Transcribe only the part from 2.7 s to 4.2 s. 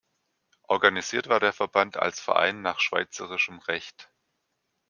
Schweizerischem Recht.